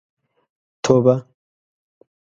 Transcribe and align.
توبه. 0.83 1.15